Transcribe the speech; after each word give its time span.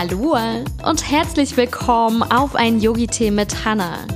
Hallo 0.00 0.36
und 0.84 1.10
herzlich 1.10 1.56
willkommen 1.56 2.22
auf 2.22 2.54
ein 2.54 2.78
Yogi-Tee 2.78 3.32
mit 3.32 3.64
Hanna, 3.64 4.06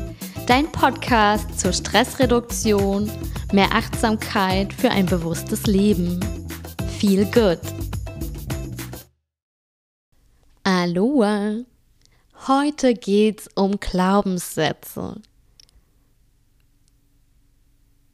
dein 0.47 0.71
Podcast 0.71 1.59
zur 1.59 1.73
Stressreduktion, 1.73 3.11
mehr 3.53 3.67
Achtsamkeit 3.73 4.73
für 4.73 4.93
ein 4.93 5.07
bewusstes 5.07 5.67
Leben. 5.67 6.21
Feel 7.01 7.25
good. 7.25 7.59
Hallo. 10.65 11.65
Heute 12.47 12.95
geht's 12.95 13.49
um 13.57 13.81
Glaubenssätze. 13.81 15.21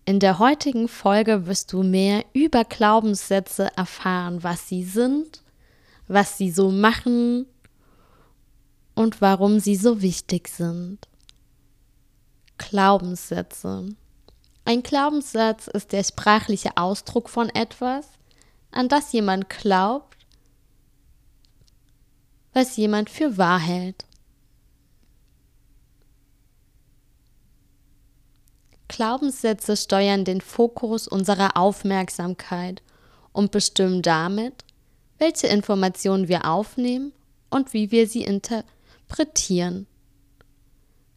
In 0.06 0.20
der 0.20 0.38
heutigen 0.38 0.88
Folge 0.88 1.46
wirst 1.46 1.74
du 1.74 1.82
mehr 1.82 2.24
über 2.32 2.64
Glaubenssätze 2.64 3.68
erfahren, 3.76 4.42
was 4.42 4.68
sie 4.68 4.84
sind, 4.84 5.42
was 6.06 6.38
sie 6.38 6.50
so 6.50 6.70
machen 6.70 7.44
und 8.98 9.20
warum 9.20 9.60
sie 9.60 9.76
so 9.76 10.02
wichtig 10.02 10.48
sind. 10.48 10.98
Glaubenssätze. 12.58 13.94
Ein 14.64 14.82
Glaubenssatz 14.82 15.68
ist 15.68 15.92
der 15.92 16.02
sprachliche 16.02 16.76
Ausdruck 16.76 17.30
von 17.30 17.48
etwas, 17.48 18.08
an 18.72 18.88
das 18.88 19.12
jemand 19.12 19.48
glaubt, 19.48 20.16
was 22.52 22.76
jemand 22.76 23.08
für 23.08 23.38
wahr 23.38 23.60
hält. 23.60 24.04
Glaubenssätze 28.88 29.76
steuern 29.76 30.24
den 30.24 30.40
Fokus 30.40 31.06
unserer 31.06 31.56
Aufmerksamkeit 31.56 32.82
und 33.30 33.52
bestimmen 33.52 34.02
damit, 34.02 34.64
welche 35.18 35.46
Informationen 35.46 36.26
wir 36.26 36.46
aufnehmen 36.46 37.12
und 37.48 37.72
wie 37.72 37.92
wir 37.92 38.08
sie 38.08 38.24
interpretieren. 38.24 38.77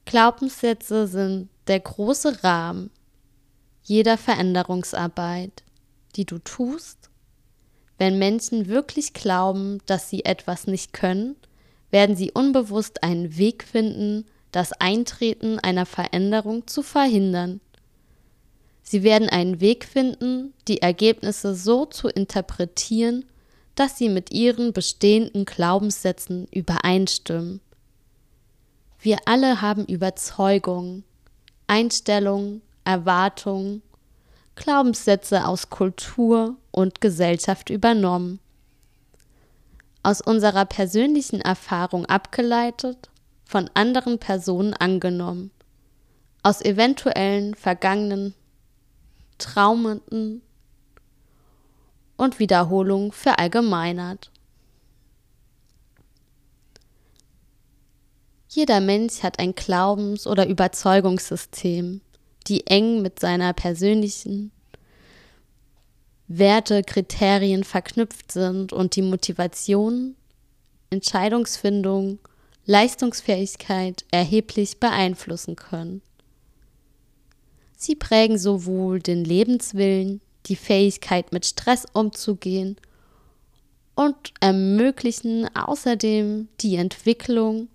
Glaubenssätze 0.05 1.07
sind 1.07 1.49
der 1.67 1.79
große 1.79 2.43
Rahmen 2.43 2.91
jeder 3.83 4.17
Veränderungsarbeit, 4.17 5.63
die 6.15 6.25
du 6.25 6.37
tust. 6.39 7.09
Wenn 7.97 8.17
Menschen 8.17 8.67
wirklich 8.67 9.13
glauben, 9.13 9.79
dass 9.85 10.09
sie 10.09 10.25
etwas 10.25 10.67
nicht 10.67 10.93
können, 10.93 11.35
werden 11.91 12.15
sie 12.15 12.31
unbewusst 12.31 13.03
einen 13.03 13.37
Weg 13.37 13.63
finden, 13.63 14.25
das 14.51 14.73
Eintreten 14.73 15.59
einer 15.59 15.85
Veränderung 15.85 16.67
zu 16.67 16.83
verhindern. 16.83 17.61
Sie 18.83 19.03
werden 19.03 19.29
einen 19.29 19.61
Weg 19.61 19.85
finden, 19.85 20.53
die 20.67 20.81
Ergebnisse 20.81 21.55
so 21.55 21.85
zu 21.85 22.07
interpretieren, 22.07 23.25
dass 23.75 23.97
sie 23.97 24.09
mit 24.09 24.31
ihren 24.31 24.73
bestehenden 24.73 25.45
Glaubenssätzen 25.45 26.47
übereinstimmen. 26.47 27.61
Wir 29.03 29.17
alle 29.25 29.61
haben 29.61 29.85
Überzeugungen, 29.85 31.03
Einstellungen, 31.65 32.61
Erwartungen, 32.83 33.81
Glaubenssätze 34.53 35.47
aus 35.47 35.71
Kultur 35.71 36.55
und 36.69 37.01
Gesellschaft 37.01 37.71
übernommen. 37.71 38.39
Aus 40.03 40.21
unserer 40.21 40.65
persönlichen 40.65 41.41
Erfahrung 41.41 42.05
abgeleitet, 42.05 43.09
von 43.43 43.69
anderen 43.73 44.19
Personen 44.19 44.75
angenommen, 44.75 45.49
aus 46.43 46.61
eventuellen 46.61 47.55
vergangenen 47.55 48.35
Traumenden 49.39 50.43
und 52.17 52.37
Wiederholung 52.37 53.11
verallgemeinert. 53.11 54.30
Jeder 58.53 58.81
Mensch 58.81 59.23
hat 59.23 59.39
ein 59.39 59.55
Glaubens- 59.55 60.27
oder 60.27 60.45
Überzeugungssystem, 60.45 62.01
die 62.47 62.67
eng 62.67 63.01
mit 63.01 63.17
seiner 63.17 63.53
persönlichen 63.53 64.51
Werte, 66.27 66.83
Kriterien 66.83 67.63
verknüpft 67.63 68.33
sind 68.33 68.73
und 68.73 68.97
die 68.97 69.03
Motivation, 69.03 70.17
Entscheidungsfindung, 70.89 72.19
Leistungsfähigkeit 72.65 74.03
erheblich 74.11 74.81
beeinflussen 74.81 75.55
können. 75.55 76.01
Sie 77.77 77.95
prägen 77.95 78.37
sowohl 78.37 78.99
den 78.99 79.23
Lebenswillen, 79.23 80.19
die 80.47 80.57
Fähigkeit 80.57 81.31
mit 81.31 81.45
Stress 81.45 81.85
umzugehen 81.93 82.75
und 83.95 84.33
ermöglichen 84.41 85.47
außerdem 85.55 86.49
die 86.59 86.75
Entwicklung 86.75 87.69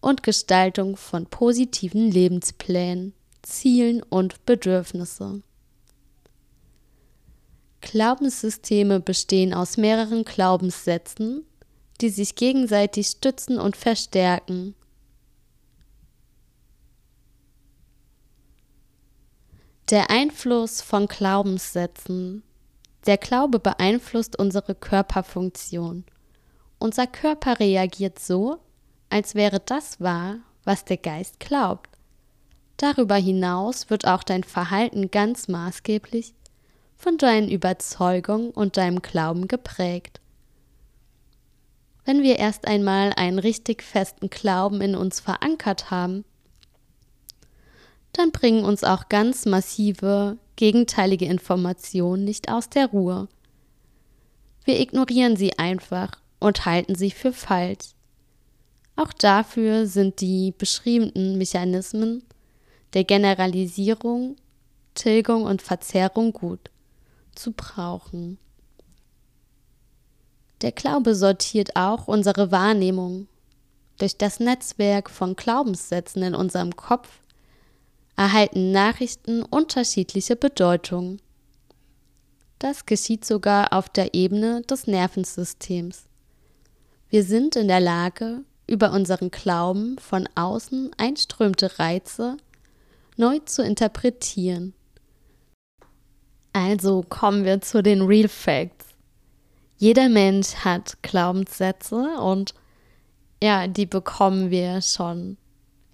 und 0.00 0.22
Gestaltung 0.22 0.96
von 0.96 1.26
positiven 1.26 2.10
Lebensplänen, 2.10 3.14
Zielen 3.42 4.02
und 4.02 4.44
Bedürfnisse. 4.46 5.42
Glaubenssysteme 7.80 9.00
bestehen 9.00 9.54
aus 9.54 9.76
mehreren 9.76 10.24
Glaubenssätzen, 10.24 11.44
die 12.00 12.10
sich 12.10 12.34
gegenseitig 12.34 13.06
stützen 13.08 13.58
und 13.58 13.76
verstärken. 13.76 14.74
Der 19.90 20.10
Einfluss 20.10 20.82
von 20.82 21.06
Glaubenssätzen. 21.06 22.42
Der 23.06 23.16
Glaube 23.16 23.58
beeinflusst 23.58 24.38
unsere 24.38 24.74
Körperfunktion. 24.74 26.04
Unser 26.78 27.06
Körper 27.06 27.58
reagiert 27.58 28.18
so, 28.18 28.58
als 29.10 29.34
wäre 29.34 29.60
das 29.60 30.00
wahr, 30.00 30.36
was 30.64 30.84
der 30.84 30.98
Geist 30.98 31.40
glaubt. 31.40 31.88
Darüber 32.76 33.16
hinaus 33.16 33.90
wird 33.90 34.06
auch 34.06 34.22
dein 34.22 34.44
Verhalten 34.44 35.10
ganz 35.10 35.48
maßgeblich 35.48 36.34
von 36.96 37.16
deinen 37.16 37.48
Überzeugungen 37.48 38.50
und 38.50 38.76
deinem 38.76 39.02
Glauben 39.02 39.48
geprägt. 39.48 40.20
Wenn 42.04 42.22
wir 42.22 42.38
erst 42.38 42.66
einmal 42.66 43.12
einen 43.16 43.38
richtig 43.38 43.82
festen 43.82 44.30
Glauben 44.30 44.80
in 44.80 44.94
uns 44.94 45.20
verankert 45.20 45.90
haben, 45.90 46.24
dann 48.12 48.32
bringen 48.32 48.64
uns 48.64 48.82
auch 48.82 49.08
ganz 49.08 49.44
massive, 49.44 50.38
gegenteilige 50.56 51.26
Informationen 51.26 52.24
nicht 52.24 52.50
aus 52.50 52.68
der 52.68 52.86
Ruhe. 52.86 53.28
Wir 54.64 54.80
ignorieren 54.80 55.36
sie 55.36 55.58
einfach 55.58 56.12
und 56.40 56.64
halten 56.64 56.94
sie 56.94 57.10
für 57.10 57.32
falsch. 57.32 57.94
Auch 58.98 59.12
dafür 59.12 59.86
sind 59.86 60.20
die 60.20 60.52
beschriebenen 60.58 61.38
Mechanismen 61.38 62.24
der 62.94 63.04
Generalisierung, 63.04 64.34
Tilgung 64.94 65.44
und 65.44 65.62
Verzerrung 65.62 66.32
gut 66.32 66.72
zu 67.32 67.52
brauchen. 67.52 68.38
Der 70.62 70.72
Glaube 70.72 71.14
sortiert 71.14 71.76
auch 71.76 72.08
unsere 72.08 72.50
Wahrnehmung. 72.50 73.28
Durch 73.98 74.16
das 74.16 74.40
Netzwerk 74.40 75.10
von 75.10 75.36
Glaubenssätzen 75.36 76.24
in 76.24 76.34
unserem 76.34 76.74
Kopf 76.74 77.20
erhalten 78.16 78.72
Nachrichten 78.72 79.44
unterschiedliche 79.44 80.34
Bedeutungen. 80.34 81.22
Das 82.58 82.84
geschieht 82.84 83.24
sogar 83.24 83.72
auf 83.72 83.88
der 83.88 84.14
Ebene 84.14 84.62
des 84.62 84.88
Nervensystems. 84.88 86.06
Wir 87.10 87.22
sind 87.22 87.54
in 87.54 87.68
der 87.68 87.78
Lage, 87.78 88.42
über 88.68 88.92
unseren 88.92 89.30
Glauben 89.30 89.98
von 89.98 90.28
außen 90.36 90.92
einströmte 90.96 91.78
Reize 91.78 92.36
neu 93.16 93.40
zu 93.40 93.64
interpretieren. 93.64 94.74
Also 96.52 97.04
kommen 97.08 97.44
wir 97.44 97.60
zu 97.60 97.82
den 97.82 98.02
Real 98.02 98.28
Facts. 98.28 98.86
Jeder 99.76 100.08
Mensch 100.08 100.54
hat 100.56 101.02
Glaubenssätze 101.02 102.20
und 102.20 102.54
ja, 103.42 103.66
die 103.66 103.86
bekommen 103.86 104.50
wir 104.50 104.82
schon 104.82 105.36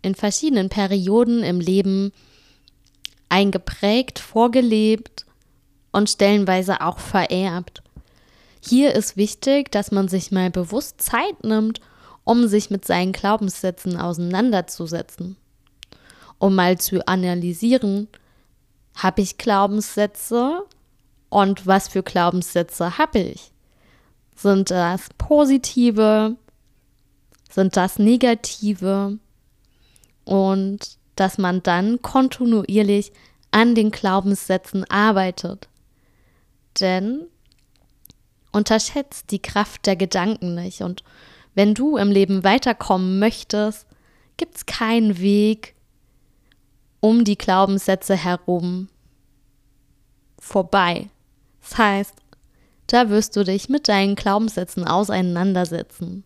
in 0.02 0.14
verschiedenen 0.14 0.68
Perioden 0.68 1.42
im 1.42 1.60
Leben 1.60 2.12
eingeprägt, 3.28 4.18
vorgelebt 4.18 5.26
und 5.92 6.10
stellenweise 6.10 6.80
auch 6.80 6.98
vererbt. 6.98 7.82
Hier 8.60 8.94
ist 8.94 9.16
wichtig, 9.16 9.70
dass 9.70 9.92
man 9.92 10.08
sich 10.08 10.30
mal 10.30 10.50
bewusst 10.50 11.00
Zeit 11.00 11.44
nimmt, 11.44 11.80
um 12.24 12.48
sich 12.48 12.70
mit 12.70 12.84
seinen 12.84 13.12
Glaubenssätzen 13.12 13.96
auseinanderzusetzen. 13.96 15.36
Um 16.38 16.54
mal 16.54 16.78
zu 16.78 17.06
analysieren, 17.06 18.08
habe 18.96 19.22
ich 19.22 19.38
Glaubenssätze 19.38 20.62
und 21.28 21.66
was 21.66 21.88
für 21.88 22.02
Glaubenssätze 22.02 22.98
habe 22.98 23.18
ich? 23.18 23.52
Sind 24.36 24.70
das 24.70 25.08
positive? 25.16 26.36
Sind 27.50 27.76
das 27.76 27.98
negative? 27.98 29.18
und 30.24 30.98
dass 31.16 31.38
man 31.38 31.62
dann 31.62 32.02
kontinuierlich 32.02 33.12
an 33.50 33.74
den 33.74 33.90
Glaubenssätzen 33.90 34.84
arbeitet. 34.90 35.68
Denn 36.80 37.26
unterschätzt 38.50 39.30
die 39.30 39.40
Kraft 39.40 39.86
der 39.86 39.96
Gedanken 39.96 40.54
nicht 40.54 40.82
und 40.82 41.04
Wenn 41.54 41.74
du 41.74 41.96
im 41.96 42.10
Leben 42.10 42.44
weiterkommen 42.44 43.18
möchtest, 43.18 43.86
gibt 44.36 44.56
es 44.56 44.66
keinen 44.66 45.18
Weg 45.18 45.74
um 47.00 47.24
die 47.24 47.38
Glaubenssätze 47.38 48.16
herum 48.16 48.88
vorbei. 50.38 51.08
Das 51.60 51.78
heißt, 51.78 52.14
da 52.86 53.08
wirst 53.08 53.36
du 53.36 53.44
dich 53.44 53.68
mit 53.68 53.88
deinen 53.88 54.14
Glaubenssätzen 54.14 54.86
auseinandersetzen. 54.86 56.24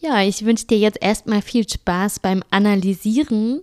Ja, 0.00 0.20
ich 0.22 0.44
wünsche 0.44 0.66
dir 0.66 0.78
jetzt 0.78 1.00
erstmal 1.00 1.42
viel 1.42 1.68
Spaß 1.68 2.18
beim 2.18 2.42
Analysieren 2.50 3.60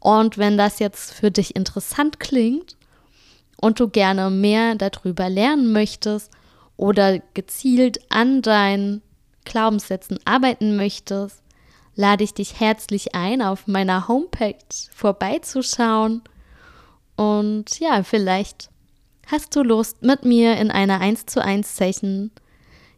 und 0.00 0.36
wenn 0.36 0.58
das 0.58 0.80
jetzt 0.80 1.12
für 1.12 1.30
dich 1.30 1.54
interessant 1.54 2.18
klingt 2.18 2.76
und 3.60 3.78
du 3.78 3.88
gerne 3.88 4.30
mehr 4.30 4.74
darüber 4.74 5.28
lernen 5.28 5.70
möchtest 5.70 6.32
oder 6.78 7.18
gezielt 7.34 8.00
an 8.08 8.40
deinen 8.40 9.02
Glaubenssätzen 9.44 10.18
arbeiten 10.24 10.76
möchtest, 10.76 11.42
lade 11.94 12.24
ich 12.24 12.32
dich 12.32 12.60
herzlich 12.60 13.14
ein, 13.14 13.42
auf 13.42 13.66
meiner 13.66 14.08
Homepage 14.08 14.54
vorbeizuschauen. 14.94 16.22
Und 17.16 17.80
ja, 17.80 18.02
vielleicht 18.04 18.70
hast 19.26 19.54
du 19.56 19.62
Lust, 19.62 20.02
mit 20.02 20.24
mir 20.24 20.56
in 20.56 20.70
einer 20.70 21.00
1 21.00 21.26
zu 21.26 21.44
1 21.44 21.76
Session 21.76 22.30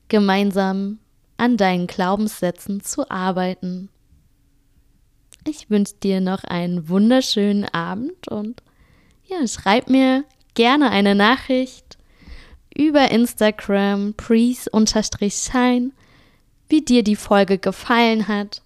gemeinsam 0.08 0.98
an 1.38 1.56
deinen 1.56 1.86
Glaubenssätzen 1.86 2.82
zu 2.82 3.10
arbeiten. 3.10 3.88
Ich 5.46 5.70
wünsche 5.70 5.94
dir 5.94 6.20
noch 6.20 6.44
einen 6.44 6.90
wunderschönen 6.90 7.64
Abend 7.64 8.28
und 8.28 8.62
ja, 9.24 9.46
schreib 9.46 9.88
mir 9.88 10.24
gerne 10.54 10.90
eine 10.90 11.14
Nachricht 11.14 11.96
über 12.80 13.10
Instagram 13.10 14.14
prees-shine, 14.14 15.90
wie 16.70 16.80
dir 16.80 17.02
die 17.04 17.16
Folge 17.16 17.58
gefallen 17.58 18.26
hat 18.26 18.62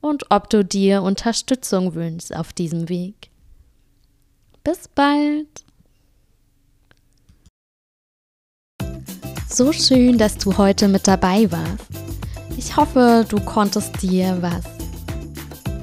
und 0.00 0.30
ob 0.30 0.48
du 0.50 0.64
dir 0.64 1.02
Unterstützung 1.02 1.96
wünschst 1.96 2.34
auf 2.34 2.52
diesem 2.52 2.88
Weg. 2.88 3.28
Bis 4.62 4.86
bald! 4.86 5.64
So 9.48 9.72
schön, 9.72 10.16
dass 10.16 10.38
du 10.38 10.56
heute 10.56 10.86
mit 10.86 11.08
dabei 11.08 11.50
warst. 11.50 11.88
Ich 12.56 12.76
hoffe, 12.76 13.26
du 13.28 13.40
konntest 13.40 14.00
dir 14.00 14.38
was 14.40 14.62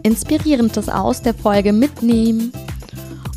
Inspirierendes 0.03 0.87
aus 0.87 1.21
der 1.21 1.33
Folge 1.33 1.73
mitnehmen. 1.73 2.53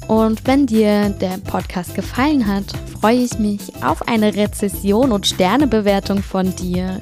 Und 0.06 0.47
wenn 0.47 0.67
dir 0.67 1.09
der 1.09 1.38
Podcast 1.38 1.97
gefallen 1.97 2.47
hat, 2.47 2.67
freue 3.00 3.17
ich 3.17 3.38
mich 3.38 3.61
auf 3.82 4.06
eine 4.08 4.35
Rezession 4.35 5.11
und 5.12 5.26
Sternebewertung 5.26 6.23
von 6.23 6.55
dir. 6.56 7.00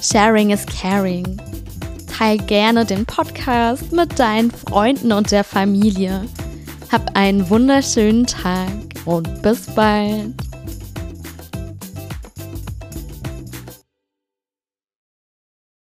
Sharing 0.00 0.50
is 0.50 0.66
caring. 0.66 1.40
Teil 2.08 2.38
gerne 2.38 2.84
den 2.84 3.06
Podcast 3.06 3.92
mit 3.92 4.18
deinen 4.18 4.50
Freunden 4.50 5.12
und 5.12 5.30
der 5.30 5.44
Familie. 5.44 6.22
Hab 6.90 7.16
einen 7.16 7.48
wunderschönen 7.48 8.26
Tag 8.26 8.68
und 9.04 9.42
bis 9.42 9.66
bald. 9.66 10.34